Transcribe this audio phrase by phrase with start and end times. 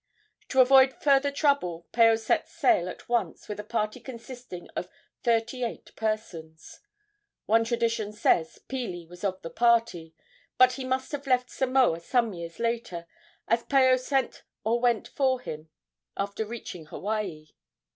[0.49, 4.89] To avoid further trouble Paao set sail at once with a party consisting of
[5.21, 6.79] thirty eight persons.
[7.45, 10.15] One tradition says Pili was of the party;
[10.57, 13.05] but he must have left Samoa some years later,
[13.47, 15.69] as Paao sent or went for him
[16.17, 17.49] after reaching Hawaii.